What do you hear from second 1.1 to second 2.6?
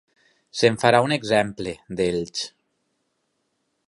exemple, d'ells.